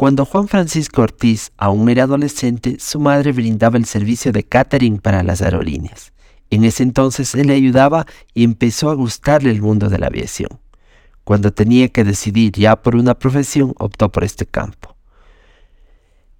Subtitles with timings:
[0.00, 5.22] Cuando Juan Francisco Ortiz aún era adolescente, su madre brindaba el servicio de catering para
[5.22, 6.14] las aerolíneas.
[6.48, 10.58] En ese entonces él le ayudaba y empezó a gustarle el mundo de la aviación.
[11.22, 14.96] Cuando tenía que decidir ya por una profesión, optó por este campo.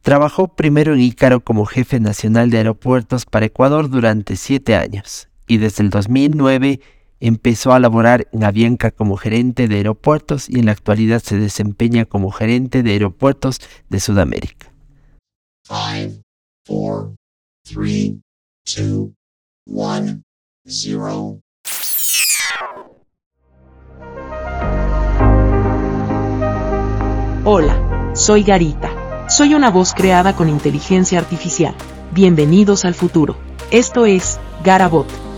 [0.00, 5.58] Trabajó primero en Ícaro como jefe nacional de aeropuertos para Ecuador durante siete años y
[5.58, 6.80] desde el 2009
[7.20, 12.06] empezó a laborar en Avianca como gerente de aeropuertos y en la actualidad se desempeña
[12.06, 14.72] como gerente de aeropuertos de Sudamérica.
[27.44, 29.28] Hola, soy Garita.
[29.28, 31.74] Soy una voz creada con inteligencia artificial.
[32.12, 33.36] Bienvenidos al futuro.
[33.70, 35.29] Esto es Garabot.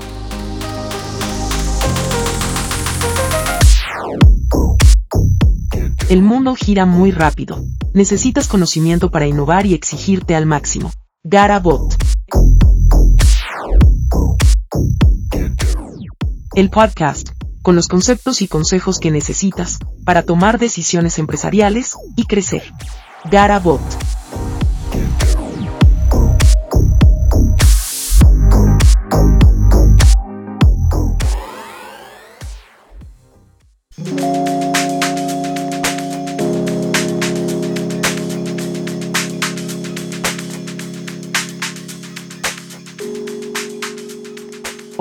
[6.13, 7.65] El mundo gira muy rápido.
[7.95, 10.93] Necesitas conocimiento para innovar y exigirte al máximo.
[11.25, 11.97] Garabot.
[16.55, 17.31] El podcast
[17.63, 22.65] con los conceptos y consejos que necesitas para tomar decisiones empresariales y crecer.
[23.31, 23.81] Garabot.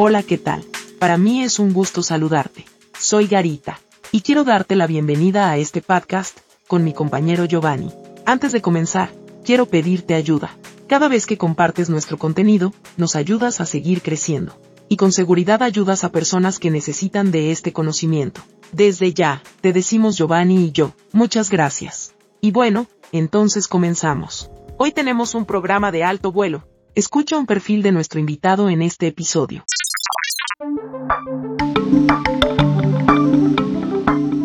[0.03, 0.65] Hola, ¿qué tal?
[0.97, 2.65] Para mí es un gusto saludarte.
[2.99, 3.79] Soy Garita,
[4.11, 7.91] y quiero darte la bienvenida a este podcast, con mi compañero Giovanni.
[8.25, 9.13] Antes de comenzar,
[9.45, 10.57] quiero pedirte ayuda.
[10.87, 14.59] Cada vez que compartes nuestro contenido, nos ayudas a seguir creciendo.
[14.89, 18.41] Y con seguridad ayudas a personas que necesitan de este conocimiento.
[18.71, 22.15] Desde ya, te decimos Giovanni y yo, muchas gracias.
[22.41, 24.49] Y bueno, entonces comenzamos.
[24.79, 26.67] Hoy tenemos un programa de alto vuelo.
[26.95, 29.63] Escucha un perfil de nuestro invitado en este episodio.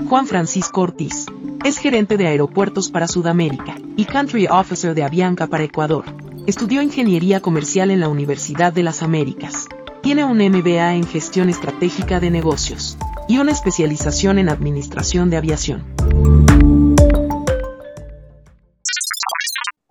[0.08, 1.26] Juan Francisco Ortiz.
[1.64, 6.04] Es gerente de aeropuertos para Sudamérica y Country Officer de Avianca para Ecuador.
[6.46, 9.66] Estudió ingeniería comercial en la Universidad de las Américas.
[10.02, 12.96] Tiene un MBA en gestión estratégica de negocios
[13.28, 15.84] y una especialización en administración de aviación.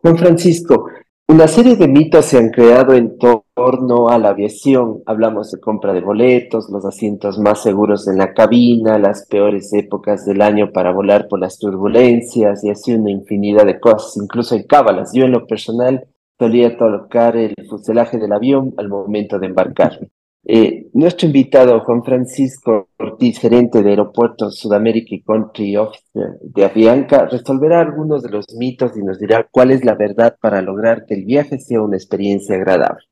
[0.02, 0.88] Juan Francisco,
[1.28, 5.02] una serie de mitos se han creado en torno a la aviación.
[5.06, 10.26] Hablamos de compra de boletos, los asientos más seguros en la cabina, las peores épocas
[10.26, 14.64] del año para volar por las turbulencias y así una infinidad de cosas, incluso en
[14.64, 15.12] cábalas.
[15.14, 16.08] Yo en lo personal
[16.40, 20.00] solía tocar el fuselaje del avión al momento de embarcar.
[20.48, 27.26] Eh, nuestro invitado, Juan Francisco Ortiz, gerente de Aeropuertos Sudamérica y Country Officer de Avianca,
[27.26, 31.16] resolverá algunos de los mitos y nos dirá cuál es la verdad para lograr que
[31.16, 33.06] el viaje sea una experiencia agradable.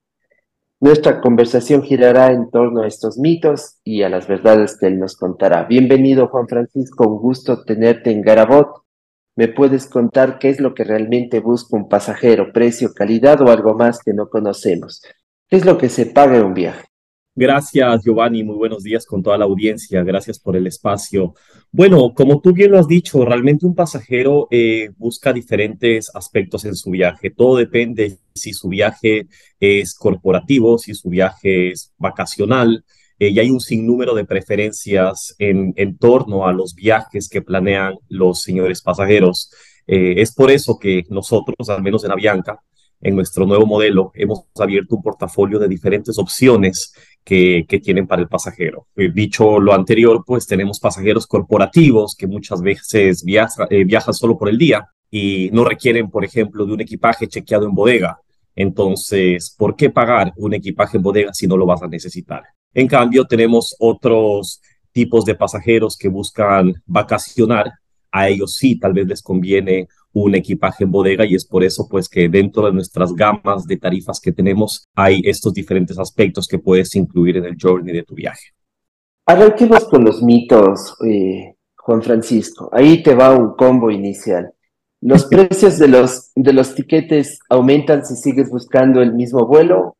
[0.80, 5.16] Nuestra conversación girará en torno a estos mitos y a las verdades que él nos
[5.18, 5.64] contará.
[5.64, 8.84] Bienvenido, Juan Francisco, un gusto tenerte en Garabot.
[9.36, 13.74] ¿Me puedes contar qué es lo que realmente busca un pasajero, precio, calidad o algo
[13.74, 15.02] más que no conocemos?
[15.50, 16.93] ¿Qué es lo que se paga en un viaje?
[17.36, 18.44] Gracias, Giovanni.
[18.44, 20.04] Muy buenos días con toda la audiencia.
[20.04, 21.34] Gracias por el espacio.
[21.72, 26.76] Bueno, como tú bien lo has dicho, realmente un pasajero eh, busca diferentes aspectos en
[26.76, 27.32] su viaje.
[27.32, 29.28] Todo depende si su viaje
[29.60, 32.86] es corporativo, si su viaje es vacacional.
[33.18, 38.44] Eh, y hay un sinnúmero de preferencias en, torno a los viajes que planean los
[38.44, 39.52] señores pasajeros.
[39.88, 42.62] Eh, es por eso que nosotros, al menos en Avianca,
[43.04, 48.28] en nuestro nuevo modelo, hemos abierto un portafolio de diferentes opciones que, tienen para el
[48.28, 48.88] pasajero.
[48.96, 54.50] Eh, dicho lo anterior, pues tenemos pasajeros corporativos que muchas veces eh, viajan solo por
[54.50, 58.20] el día y no requieren, por ejemplo, de un equipaje chequeado en bodega.
[58.56, 62.44] Entonces, ¿por qué pagar un equipaje en bodega si no lo vas a necesitar?
[62.74, 67.72] En cambio, tenemos otros tipos de pasajeros que buscan vacacionar.
[68.12, 71.88] A ellos sí, tal vez les conviene un equipaje en bodega y es por eso
[71.90, 76.60] pues que dentro de nuestras gamas de tarifas que tenemos hay estos diferentes aspectos que
[76.60, 78.54] puedes incluir en el journey de tu viaje.
[79.26, 82.70] Arranquemos con los mitos, eh, Juan Francisco.
[82.72, 84.54] Ahí te va un combo inicial.
[85.02, 89.98] ¿Los precios de los, de los tiquetes aumentan si sigues buscando el mismo vuelo?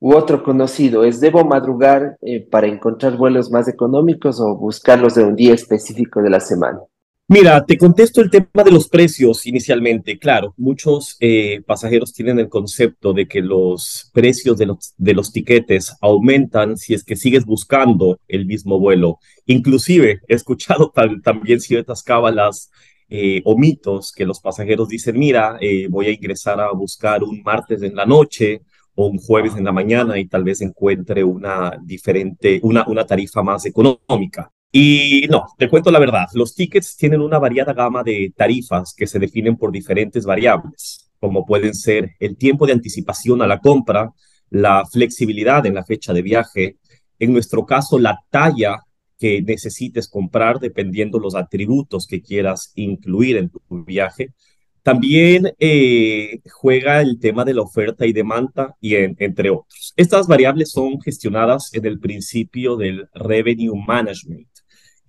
[0.00, 5.22] U otro conocido, ¿es debo madrugar eh, para encontrar vuelos más económicos o buscarlos de
[5.22, 6.80] un día específico de la semana?
[7.32, 10.18] Mira, te contesto el tema de los precios inicialmente.
[10.18, 15.32] Claro, muchos eh, pasajeros tienen el concepto de que los precios de los, de los
[15.32, 19.18] tiquetes aumentan si es que sigues buscando el mismo vuelo.
[19.46, 20.92] Inclusive he escuchado
[21.24, 22.70] también ciertas cábalas
[23.08, 27.42] eh, o mitos que los pasajeros dicen, mira, eh, voy a ingresar a buscar un
[27.42, 28.60] martes en la noche
[28.94, 33.42] o un jueves en la mañana y tal vez encuentre una diferente, una, una tarifa
[33.42, 34.52] más económica.
[34.74, 39.06] Y no, te cuento la verdad, los tickets tienen una variada gama de tarifas que
[39.06, 44.10] se definen por diferentes variables, como pueden ser el tiempo de anticipación a la compra,
[44.48, 46.76] la flexibilidad en la fecha de viaje,
[47.18, 48.80] en nuestro caso la talla
[49.18, 54.30] que necesites comprar dependiendo los atributos que quieras incluir en tu viaje.
[54.82, 59.92] También eh, juega el tema de la oferta y demanda, y entre otros.
[59.96, 64.48] Estas variables son gestionadas en el principio del revenue management,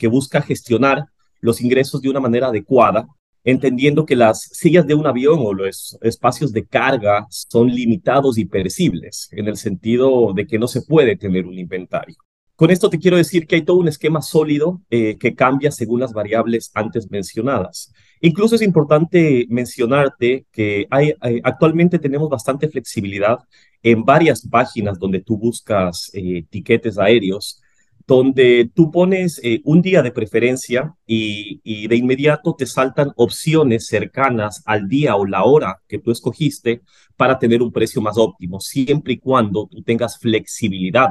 [0.03, 1.05] que busca gestionar
[1.39, 3.07] los ingresos de una manera adecuada,
[3.45, 8.43] entendiendo que las sillas de un avión o los espacios de carga son limitados y
[8.43, 12.17] perecibles, en el sentido de que no se puede tener un inventario.
[12.57, 16.01] Con esto te quiero decir que hay todo un esquema sólido eh, que cambia según
[16.01, 17.93] las variables antes mencionadas.
[18.19, 21.13] Incluso es importante mencionarte que hay,
[21.45, 23.39] actualmente tenemos bastante flexibilidad
[23.81, 27.62] en varias páginas donde tú buscas eh, tiquetes aéreos,
[28.05, 34.61] donde tú pones eh, un día de preferencia y, de inmediato te saltan opciones cercanas
[34.65, 36.81] al día o la hora que tú escogiste
[37.15, 41.09] para tener un precio más óptimo, siempre y cuando tú tengas flexibilidad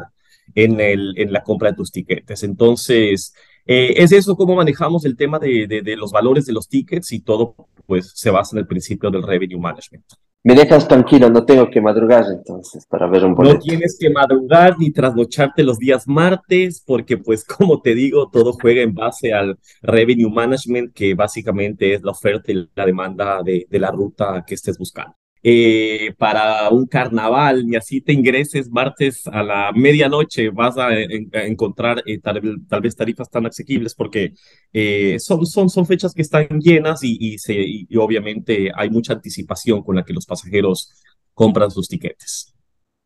[0.54, 2.42] en la compra de tus tiquetes.
[2.42, 3.32] Entonces,
[3.64, 7.20] eh, es eso cómo manejamos el tema de, de, los valores de los tickets y
[7.20, 7.54] todo
[7.86, 10.04] pues se basa en el principio del revenue management.
[10.44, 13.54] Me dejas tranquilo, no tengo que madrugar entonces para ver un boleto.
[13.54, 18.52] No tienes que madrugar ni trasnocharte los días martes, porque pues como te digo, todo
[18.52, 23.66] juega en base al revenue management, que básicamente es la oferta y la demanda de,
[23.70, 25.14] de la ruta que estés buscando.
[25.44, 32.00] Eh, para un carnaval y así te ingreses martes a la medianoche, vas a, encontrar
[32.06, 34.34] eh, tal, vez tarifas tan asequibles porque
[34.72, 39.14] eh, son, son, son fechas que están llenas y, y, se, y obviamente hay mucha
[39.14, 40.92] anticipación con la que los pasajeros
[41.34, 42.54] compran sus tiquetes.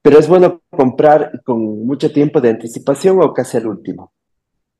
[0.03, 4.13] Pero es bueno comprar con mucho tiempo de anticipación o casi al último.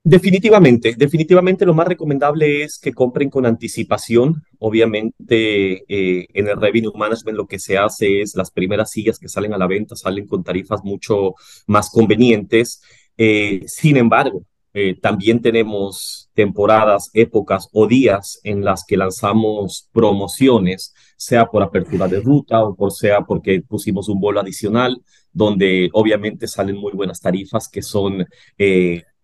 [0.09, 4.45] Definitivamente, definitivamente lo más recomendable es que compren con anticipación.
[4.61, 9.29] Obviamente eh, en el revenue management lo que se hace es las primeras sillas que
[9.29, 11.35] salen a la venta salen con tarifas mucho
[11.67, 12.81] más convenientes.
[13.19, 14.45] Eh, sin embargo,
[14.79, 22.09] eh, también tenemos temporadas, épocas o días en las que lanzamos promociones, sea por apertura
[22.09, 25.01] de ruta o por sea porque pusimos un vuelo adicional,
[25.33, 28.27] donde obviamente salen muy buenas tarifas que son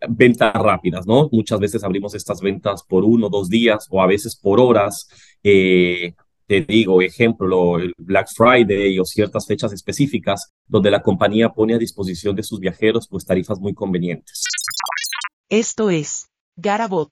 [0.09, 1.29] ventas rápidas, ¿no?
[1.31, 5.07] Muchas veces abrimos estas ventas por uno, dos días o a veces por horas.
[5.43, 6.13] Eh,
[6.45, 11.77] te digo, ejemplo, el Black Friday o ciertas fechas específicas donde la compañía pone a
[11.77, 14.43] disposición de sus viajeros pues tarifas muy convenientes.
[15.55, 17.11] Esto es Garabot.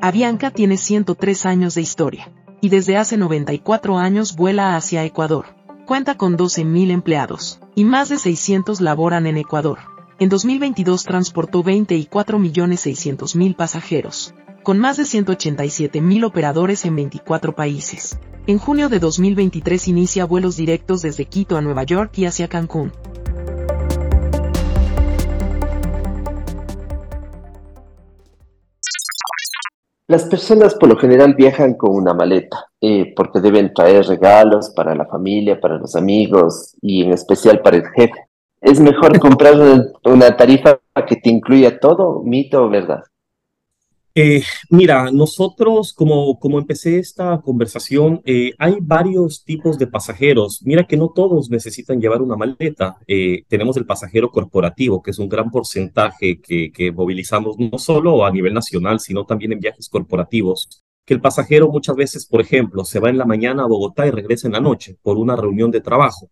[0.00, 5.46] Avianca tiene 103 años de historia y desde hace 94 años vuela hacia Ecuador.
[5.84, 9.80] Cuenta con 12.000 empleados y más de 600 laboran en Ecuador.
[10.20, 14.32] En 2022 transportó 24.600.000 pasajeros,
[14.62, 18.16] con más de 187.000 operadores en 24 países.
[18.46, 22.92] En junio de 2023 inicia vuelos directos desde Quito a Nueva York y hacia Cancún.
[30.06, 34.94] Las personas por lo general viajan con una maleta, eh, porque deben traer regalos para
[34.94, 38.28] la familia, para los amigos y en especial para el jefe.
[38.60, 39.54] Es mejor comprar
[40.04, 43.02] una tarifa que te incluya todo, mito o verdad.
[44.16, 50.62] Eh, mira, nosotros, como, como empecé esta conversación, eh, hay varios tipos de pasajeros.
[50.64, 52.96] Mira que no todos necesitan llevar una maleta.
[53.08, 58.24] Eh, tenemos el pasajero corporativo, que es un gran porcentaje que, que movilizamos no solo
[58.24, 60.68] a nivel nacional, sino también en viajes corporativos.
[61.04, 64.12] Que el pasajero muchas veces, por ejemplo, se va en la mañana a Bogotá y
[64.12, 66.30] regresa en la noche por una reunión de trabajo.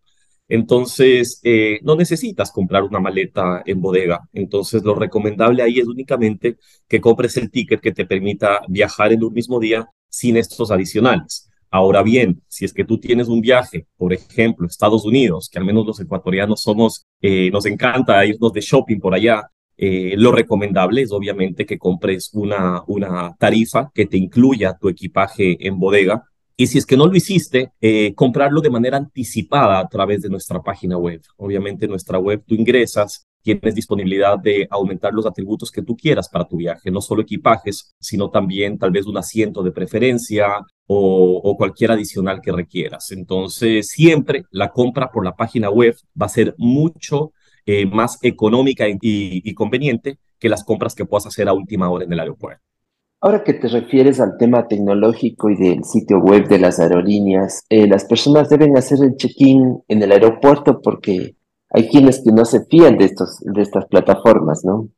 [0.53, 4.29] Entonces, eh, no necesitas comprar una maleta en bodega.
[4.33, 6.57] Entonces, lo recomendable ahí es únicamente
[6.87, 11.49] que compres el ticket que te permita viajar en un mismo día sin estos adicionales.
[11.71, 15.65] Ahora bien, si es que tú tienes un viaje, por ejemplo, Estados Unidos, que al
[15.65, 21.01] menos los ecuatorianos somos, eh, nos encanta irnos de shopping por allá, eh, lo recomendable
[21.01, 26.23] es obviamente que compres una, una tarifa que te incluya tu equipaje en bodega
[26.55, 30.29] y si es que no lo hiciste, eh, comprarlo de manera anticipada a través de
[30.29, 31.21] nuestra página web.
[31.37, 36.29] Obviamente en nuestra web tú ingresas, tienes disponibilidad de aumentar los atributos que tú quieras
[36.29, 40.47] para tu viaje, no solo equipajes, sino también tal vez un asiento de preferencia
[40.87, 43.11] o, cualquier adicional que requieras.
[43.11, 47.33] Entonces, siempre la compra por la página web va a ser mucho
[47.65, 52.13] eh, más económica y conveniente que las compras que puedas hacer a última hora en
[52.13, 52.72] el aeropuerto.
[53.25, 57.87] Ahora que te refieres al tema tecnológico y del sitio web de las aerolíneas, eh,
[57.87, 61.37] las personas deben hacer el check-in en el aeropuerto porque
[61.69, 64.89] hay quienes que no se fían de, estos, de estas plataformas, ¿no?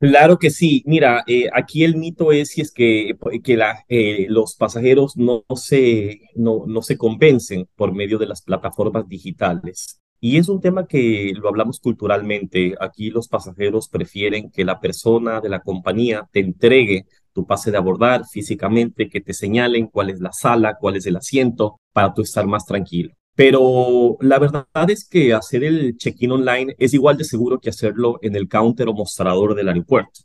[0.00, 0.82] Claro que sí.
[0.84, 6.20] Mira, eh, aquí el mito es si es que, que eh, los pasajeros no se,
[6.34, 9.98] no, no se convencen por medio de las plataformas digitales.
[10.26, 12.74] Y es un tema que lo hablamos culturalmente.
[12.80, 17.04] Aquí los pasajeros prefieren que la persona de la compañía te entregue
[17.34, 21.16] tu pase de abordar físicamente, que te señalen cuál es la sala, cuál es el
[21.16, 23.12] asiento, para tú estar más tranquilo.
[23.34, 28.18] Pero la verdad es que hacer el check-in online es igual de seguro que hacerlo
[28.22, 30.20] en el counter o mostrador del aeropuerto.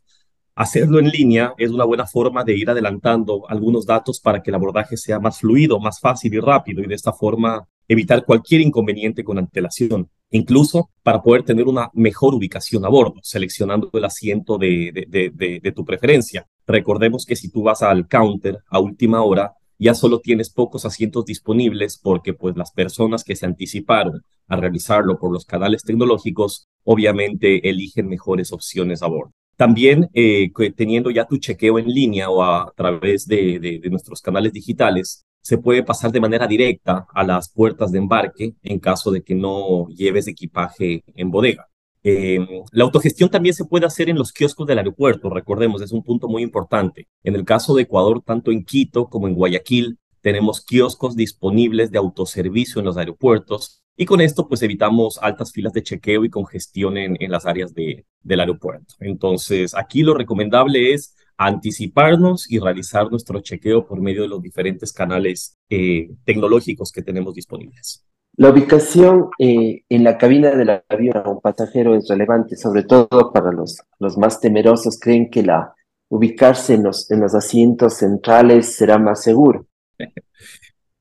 [0.55, 4.55] Hacerlo en línea es una buena forma de ir adelantando algunos datos para que el
[4.55, 9.23] abordaje sea más fluido, más fácil y rápido y de esta forma evitar cualquier inconveniente
[9.23, 15.05] con antelación, incluso para poder tener una mejor ubicación a bordo, seleccionando el asiento de,
[15.09, 16.47] de, tu preferencia.
[16.65, 21.25] Recordemos que si tú vas al counter a última hora, ya solo tienes pocos asientos
[21.25, 27.67] disponibles porque pues las personas que se anticiparon a realizarlo por los canales tecnológicos obviamente
[27.69, 29.31] eligen mejores opciones a bordo.
[29.55, 34.53] También eh, teniendo ya tu chequeo en línea o a través de, de, nuestros canales
[34.53, 39.23] digitales, se puede pasar de manera directa a las puertas de embarque en caso de
[39.23, 41.67] que no lleves equipaje en bodega.
[42.03, 42.37] Eh,
[42.71, 46.27] la autogestión también se puede hacer en los kioscos del aeropuerto, recordemos, es un punto
[46.27, 47.07] muy importante.
[47.23, 51.97] En el caso de Ecuador, tanto en Quito como en Guayaquil, tenemos kioscos disponibles de
[51.97, 56.95] autoservicio en los aeropuertos y con esto pues evitamos altas filas de chequeo y congestión
[56.95, 58.93] en, en las áreas de, del aeropuerto.
[58.99, 64.91] Entonces, aquí lo recomendable es anticiparnos y realizar nuestro chequeo por medio de los diferentes
[64.91, 68.05] canales eh, tecnológicos que tenemos disponibles.
[68.35, 73.31] La ubicación eh, en la cabina del avión a un pasajero es relevante, sobre todo
[73.33, 74.99] para los, los más temerosos.
[74.99, 75.73] Creen que la
[76.09, 79.65] ubicarse en los, en los asientos centrales será más seguro.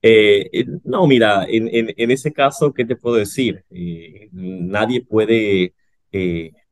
[0.00, 3.64] Eh, no, mira, en, en, en, ese caso, ¿qué te puedo decir?
[4.30, 5.74] nadie puede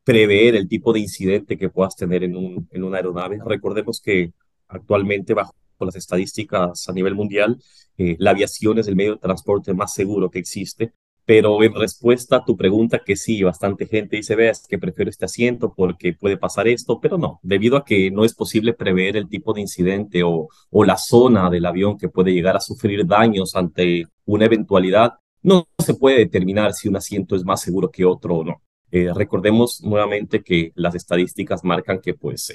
[0.06, 3.40] prever el tipo de incidente que puedas tener en, un, una aeronave.
[3.44, 4.32] Recordemos que
[4.68, 7.58] actualmente, bajo las estadísticas a nivel mundial,
[7.98, 10.92] eh, la aviación es el medio de transporte más seguro que existe.
[11.24, 15.24] Pero en respuesta a tu pregunta, que sí, bastante gente dice, veas que prefiero este
[15.24, 19.28] asiento porque puede pasar esto, pero no, debido a que no es posible prever el
[19.28, 20.48] tipo de incidente o
[20.84, 25.94] la zona del avión que puede llegar a sufrir daños ante una eventualidad, no se
[25.94, 28.62] puede determinar si un asiento es más seguro que otro o no.
[28.90, 32.52] Eh, recordemos nuevamente que las estadísticas marcan que pues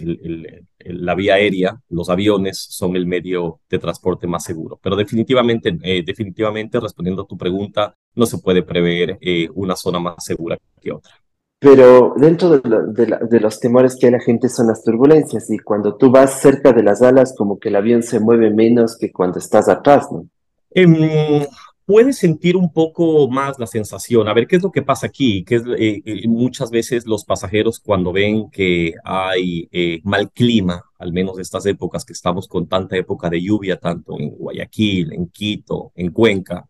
[0.80, 4.80] la vía aérea, los aviones son el medio de transporte más seguro.
[4.82, 10.00] Pero definitivamente, eh, definitivamente respondiendo a tu pregunta, no se puede prever eh, una zona
[10.00, 11.14] más segura que otra.
[11.60, 16.10] Pero dentro de, los temores que hay la gente son las turbulencias y cuando tú
[16.10, 19.70] vas cerca de las alas como que el avión se mueve menos que cuando estás
[19.70, 20.26] atrás, ¿no?
[20.72, 21.46] Em,
[21.86, 24.28] puedes sentir un poco más la sensación.
[24.28, 25.44] A ver, ¿qué es lo que pasa aquí?
[25.44, 31.14] Que eh, eh, muchas veces los pasajeros cuando ven que hay eh, mal clima, al
[31.14, 35.92] menos estas épocas que estamos con tanta época de lluvia, tanto en Guayaquil, en Quito,
[35.96, 36.68] en Cuenca,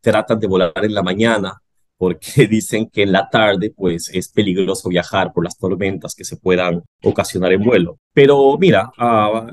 [0.00, 1.62] tratan de volar en la mañana
[2.00, 6.38] porque dicen que en la tarde pues es peligroso viajar por las tormentas que se
[6.38, 7.98] puedan ocasionar en vuelo.
[8.14, 9.46] Pero mira, ah,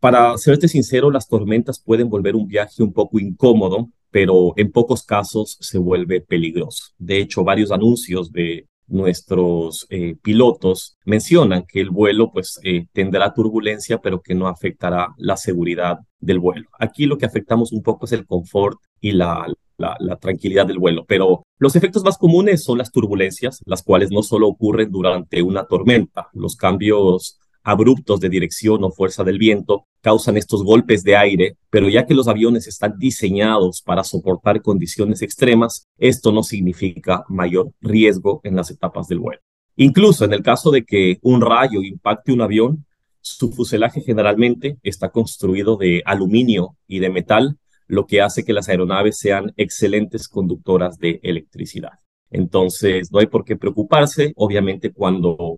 [0.00, 5.02] para serte sincero, las tormentas pueden volver un viaje un poco incómodo, pero en pocos
[5.02, 6.84] casos se vuelve peligroso.
[6.98, 13.34] De hecho, varios anuncios de nuestros eh, pilotos mencionan que el vuelo pues eh, tendrá
[13.34, 16.68] turbulencia, pero que no afectará la seguridad del vuelo.
[16.78, 21.04] Aquí lo que afectamos un poco es el confort y la, la, tranquilidad del vuelo.
[21.08, 25.64] Pero los efectos más comunes son las turbulencias, las cuales no solo ocurren durante una
[25.64, 31.56] tormenta, los cambios abruptos de dirección o fuerza del viento causan estos golpes de aire,
[31.70, 37.72] pero ya que los aviones están diseñados para soportar condiciones extremas, esto no significa mayor
[37.80, 39.40] riesgo en las etapas del vuelo.
[39.76, 42.84] Incluso en el caso de que un rayo impacte un avión,
[43.22, 47.56] su fuselaje generalmente está construido de aluminio y de metal,
[47.86, 51.92] lo que hace que las aeronaves sean excelentes conductoras de electricidad.
[52.30, 54.34] Entonces, no hay por qué preocuparse.
[54.36, 55.56] Obviamente, cuando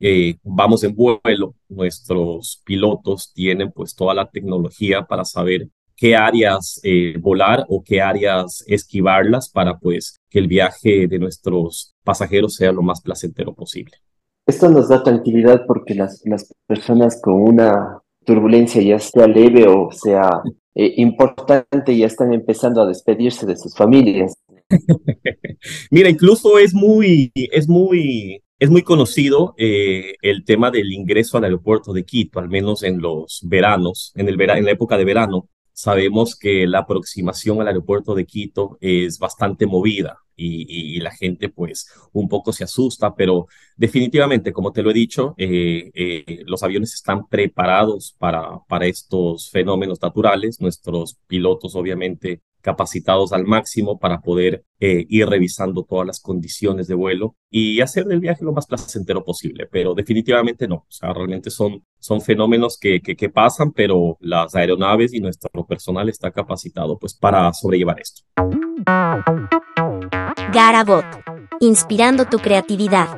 [0.00, 6.80] eh, vamos en vuelo, nuestros pilotos tienen pues toda la tecnología para saber qué áreas
[6.84, 12.70] eh, volar o qué áreas esquivarlas para pues que el viaje de nuestros pasajeros sea
[12.70, 13.94] lo más placentero posible.
[14.46, 19.90] Esto nos da tranquilidad porque las, las personas con una turbulencia ya sea leve o
[19.90, 20.42] sea
[20.74, 24.34] eh, importante ya están empezando a despedirse de sus familias.
[25.90, 31.44] Mira, incluso es muy, es muy Es muy conocido eh, el tema del ingreso al
[31.44, 35.48] aeropuerto de Quito, al menos en los veranos, en, la época de verano.
[35.72, 41.88] Sabemos que la aproximación al aeropuerto de Quito es bastante movida y, la gente pues
[42.12, 43.46] un poco se asusta, pero
[43.76, 49.50] definitivamente, como te lo he dicho, eh, eh, los aviones están preparados para, para estos
[49.50, 50.60] fenómenos naturales.
[50.60, 56.94] Nuestros pilotos obviamente capacitados al máximo para poder eh, ir revisando todas las condiciones de
[56.94, 61.50] vuelo y hacer del viaje lo más placentero posible, pero definitivamente no, o sea, realmente
[61.50, 66.98] son, son fenómenos que, que, que pasan, pero las aeronaves y nuestro personal está capacitado
[66.98, 68.22] pues para sobrellevar esto.
[70.52, 71.04] Garabot,
[71.60, 73.08] inspirando tu creatividad.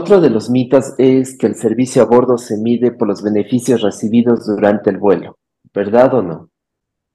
[0.00, 3.82] Otro de los mitos es que el servicio a bordo se mide por los beneficios
[3.82, 5.36] recibidos durante el vuelo.
[5.74, 6.50] ¿Verdad o no?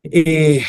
[0.03, 0.61] Eh,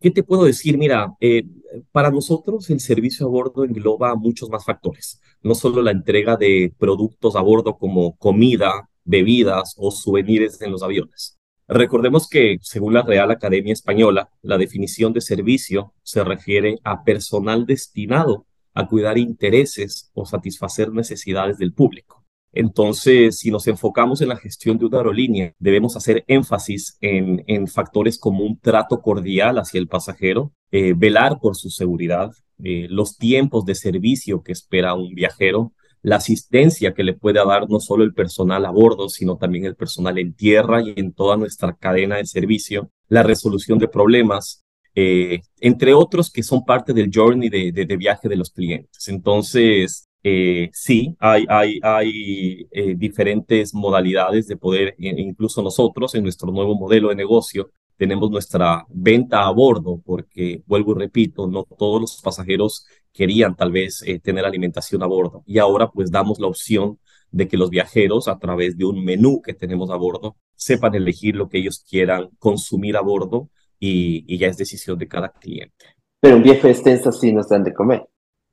[0.00, 0.78] ¿Qué te puedo decir?
[0.78, 1.44] Mira, eh,
[1.92, 5.20] para nosotros el servicio a bordo engloba muchos más factores.
[5.42, 10.82] No solo la entrega de productos a bordo como comida, bebidas o souvenirs en los
[10.82, 11.38] aviones.
[11.68, 17.66] Recordemos que, según la Real Academia Española, la definición de servicio se refiere a personal
[17.66, 22.24] destinado a cuidar intereses o satisfacer necesidades del público.
[22.52, 27.66] Entonces, si nos enfocamos en la gestión de una aerolínea, debemos hacer énfasis en, en
[27.66, 32.30] factores como un trato cordial hacia el pasajero, eh, velar por su seguridad,
[32.62, 37.68] eh, los tiempos de servicio que espera un viajero, la asistencia que le puede dar
[37.68, 41.36] no solo el personal a bordo, sino también el personal en tierra y en toda
[41.36, 44.63] nuestra cadena de servicio, la resolución de problemas,
[44.94, 49.08] eh, entre otros que son parte del journey de, de, viaje de los clientes.
[49.08, 56.74] Entonces, eh, sí, hay, hay, eh, diferentes modalidades de poder, incluso nosotros en nuestro nuevo
[56.76, 62.20] modelo de negocio, tenemos nuestra venta a bordo, porque vuelvo y repito, no todos los
[62.22, 65.44] pasajeros querían tal vez tener alimentación a bordo.
[65.46, 66.98] Y ahora pues damos la opción
[67.30, 71.36] de que los viajeros a través de un menú que tenemos a bordo sepan elegir
[71.36, 75.86] lo que ellos quieran consumir a bordo y, ya es decisión de cada cliente.
[76.20, 78.04] Pero un viaje extenso sí nos dan de comer.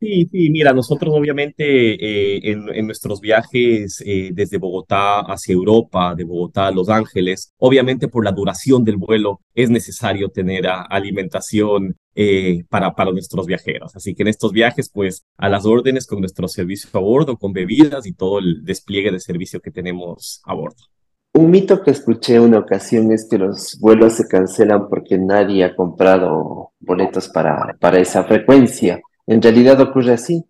[0.05, 6.25] Sí, sí, mira, nosotros obviamente eh, en, nuestros viajes eh, desde Bogotá hacia Europa, de
[6.25, 12.65] Bogotá a Los Ángeles, obviamente por la duración del vuelo es necesario tener alimentación eh,
[12.69, 13.97] para, para nuestros viajeros.
[13.97, 17.55] Así que en estos viajes, pues a las órdenes con nuestro servicio a bordo, con
[17.55, 20.85] bebidas y todo el despliegue de servicio que tenemos a bordo.
[21.37, 25.75] Un mito que escuché una ocasión es que los vuelos se cancelan porque nadie ha
[25.75, 29.03] comprado boletos para, para esa frecuencia.
[29.27, 30.45] ¿En realidad ocurre así?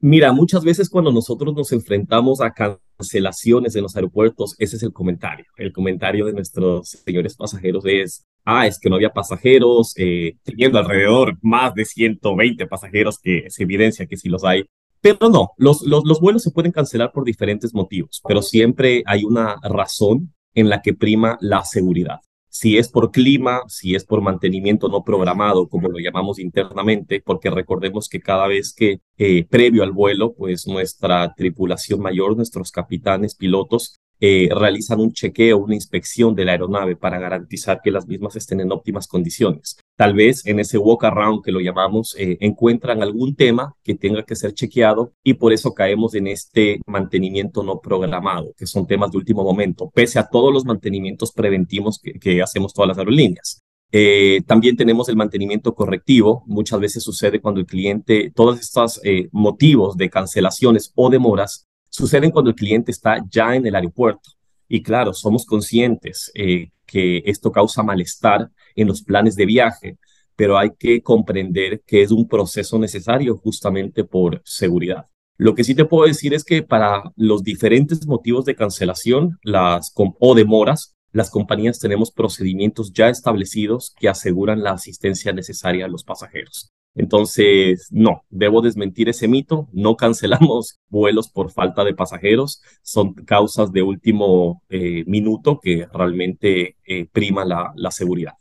[0.00, 4.94] Mira, muchas veces cuando nosotros nos enfrentamos a cancelaciones en los aeropuertos, ese es el
[4.94, 5.44] comentario.
[5.58, 10.78] El comentario de nuestros señores pasajeros es, ah, es que no había pasajeros, eh, teniendo
[10.78, 14.64] alrededor más de 120 pasajeros que se evidencia que sí los hay.
[15.02, 19.24] Pero no, los, los, los vuelos se pueden cancelar por diferentes motivos, pero siempre hay
[19.24, 22.20] una razón en la que prima la seguridad.
[22.48, 27.50] Si es por clima, si es por mantenimiento no programado, como lo llamamos internamente, porque
[27.50, 33.34] recordemos que cada vez que eh, previo al vuelo, pues nuestra tripulación mayor, nuestros capitanes,
[33.34, 38.36] pilotos, eh, realizan un chequeo, una inspección de la aeronave para garantizar que las mismas
[38.36, 39.80] estén en óptimas condiciones.
[39.96, 44.22] Tal vez en ese walk around que lo llamamos, eh, encuentran algún tema que tenga
[44.22, 49.10] que ser chequeado y por eso caemos en este mantenimiento no programado, que son temas
[49.10, 53.60] de último momento, pese a todos los mantenimientos preventivos que, hacemos todas las aerolíneas.
[53.90, 56.44] Eh, también tenemos el mantenimiento correctivo.
[56.46, 59.00] Muchas veces sucede cuando el cliente, todos estos
[59.32, 64.30] motivos de cancelaciones o demoras suceden cuando el cliente está ya en el aeropuerto.
[64.66, 69.98] Y claro, somos conscientes eh, que esto causa malestar en los planes de viaje,
[70.34, 75.06] pero hay que comprender que es un proceso necesario justamente por seguridad.
[75.36, 79.92] Lo que sí te puedo decir es que para los diferentes motivos de cancelación las,
[79.94, 86.04] o demoras, las compañías tenemos procedimientos ya establecidos que aseguran la asistencia necesaria a los
[86.04, 86.71] pasajeros.
[86.94, 89.68] Entonces, no, debo desmentir ese mito.
[89.72, 92.62] No cancelamos vuelos por falta de pasajeros.
[92.82, 98.34] Son causas de último eh, minuto que realmente eh, prima la, la seguridad.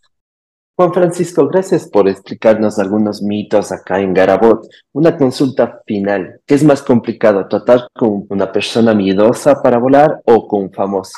[0.75, 4.67] Juan Francisco, gracias por explicarnos algunos mitos acá en Garabot.
[4.93, 6.41] Una consulta final.
[6.45, 11.13] ¿Qué es más complicado, tratar con una persona miedosa para volar o con un famoso?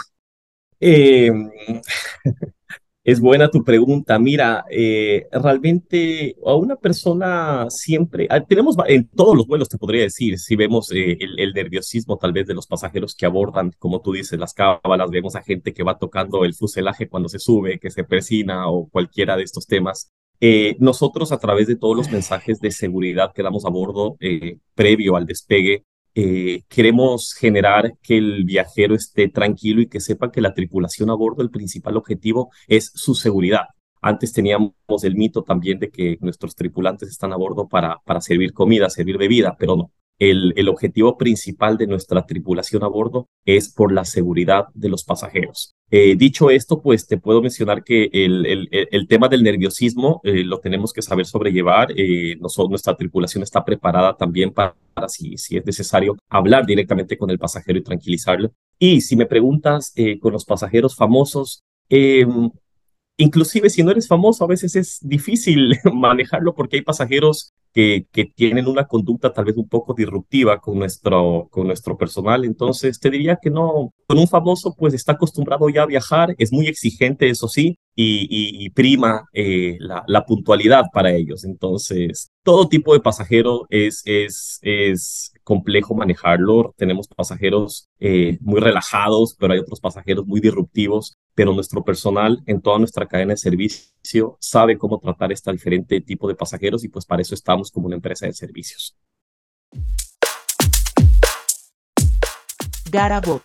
[0.81, 1.31] Eh,
[3.05, 4.17] Es buena tu pregunta.
[4.17, 10.03] Mira, eh, realmente a una persona siempre, ah, tenemos en todos los vuelos, te podría
[10.03, 14.13] decir, si vemos eh, el, nerviosismo tal vez de los pasajeros que abordan, como tú
[14.13, 17.91] dices, las cábalas, vemos a gente que va tocando el fuselaje cuando se sube, que
[17.91, 20.13] se persina o cualquiera de estos temas.
[20.39, 24.17] Eh, nosotros a través de todos los mensajes de seguridad que damos a bordo
[24.75, 25.83] previo al despegue,
[26.15, 31.15] eh, queremos generar que el viajero esté tranquilo y que sepa que la tripulación a
[31.15, 33.65] bordo, el principal objetivo es su seguridad.
[34.02, 34.73] Antes teníamos
[35.04, 39.17] el mito también de que nuestros tripulantes están a bordo para, para servir comida, servir
[39.17, 39.91] bebida, pero no.
[40.29, 45.75] El, objetivo principal de nuestra tripulación a bordo es por la seguridad de los pasajeros.
[45.91, 50.43] Eh, dicho esto, pues te puedo mencionar que el, el, el tema del nerviosismo eh,
[50.43, 51.89] lo tenemos que saber sobrellevar.
[51.97, 57.17] Eh, nosotros, nuestra tripulación está preparada también para, para si, si, es necesario, hablar directamente
[57.17, 58.51] con el pasajero y tranquilizarlo.
[58.79, 62.49] Y si me preguntas eh, con los pasajeros famosos, em,
[63.17, 68.67] inclusive si no eres famoso, a veces es difícil manejarlo porque hay pasajeros que, tienen
[68.67, 72.45] una conducta tal vez un poco disruptiva con nuestro, con nuestro personal.
[72.45, 76.53] Entonces, te diría que no, con un famoso pues está acostumbrado ya a viajar, es
[76.53, 81.43] muy exigente, eso sí, y, y, y prima eh, la, la, puntualidad para ellos.
[81.43, 86.73] Entonces, todo tipo de pasajero es, es, es complejo manejarlo.
[86.77, 91.13] Tenemos pasajeros eh, muy relajados, pero hay otros pasajeros muy disruptivos.
[91.36, 96.27] Pero nuestro personal en toda nuestra cadena de servicio sabe cómo tratar este diferente tipo
[96.27, 98.95] de pasajeros y pues para eso estamos como una empresa de servicios.
[102.91, 103.43] Garabot.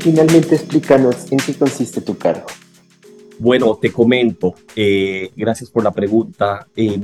[0.00, 2.46] Finalmente explícanos en qué consiste tu cargo.
[3.38, 6.66] Bueno, te comento, eh, gracias por la pregunta.
[6.74, 7.00] Eh,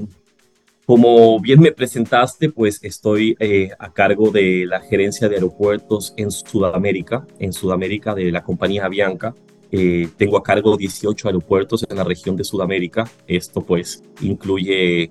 [0.87, 6.31] como bien me presentaste, pues estoy eh, a cargo de la gerencia de aeropuertos en
[6.31, 9.35] Sudamérica, en Sudamérica de la compañía Avianca.
[9.71, 13.11] Eh, tengo a cargo 18 aeropuertos en la región de Sudamérica.
[13.27, 15.11] Esto pues incluye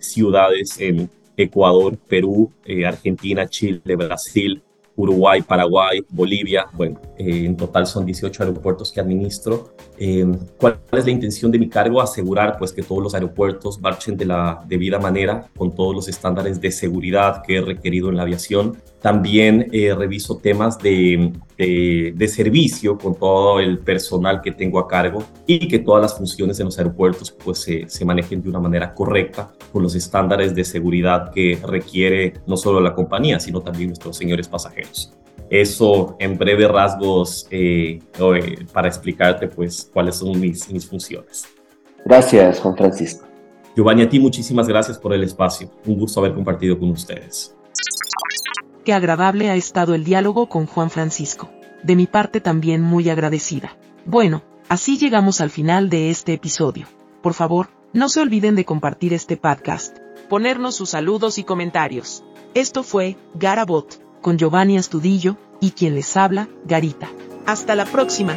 [0.00, 2.50] ciudades en Ecuador, Perú,
[2.84, 4.62] Argentina, Chile, Brasil,
[4.96, 6.66] Uruguay, Paraguay, Bolivia.
[6.72, 9.74] Bueno, eh, en total son 18 aeropuertos que administro.
[9.98, 10.26] Eh,
[10.58, 12.00] ¿Cuál es la intención de mi cargo?
[12.00, 16.60] Asegurar pues que todos los aeropuertos marchen de la debida manera con todos los estándares
[16.60, 18.76] de seguridad que he requerido en la aviación.
[19.00, 24.88] También eh, reviso temas de, de, de, servicio con todo el personal que tengo a
[24.88, 28.58] cargo y que todas las funciones en los aeropuertos pues se, se manejen de una
[28.58, 33.90] manera correcta con los estándares de seguridad que requiere no solo la compañía, sino también
[33.90, 35.12] nuestros señores pasajeros.
[35.48, 38.00] Eso en breve rasgos eh,
[38.72, 41.46] para explicarte pues cuáles son mis, mis funciones.
[42.04, 43.26] Gracias, Juan Francisco.
[43.76, 45.70] Giovanni, a ti muchísimas gracias por el espacio.
[45.86, 47.55] Un gusto haber compartido con ustedes.
[48.84, 51.50] Qué agradable ha estado el diálogo con Juan Francisco.
[51.82, 53.76] De mi parte también muy agradecida.
[54.04, 56.86] Bueno, así llegamos al final de este episodio.
[57.22, 59.96] Por favor, no se olviden de compartir este podcast,
[60.28, 62.24] ponernos sus saludos y comentarios.
[62.54, 67.08] Esto fue Garabot, con Giovanni Astudillo, y quien les habla, Garita.
[67.46, 68.36] Hasta la próxima.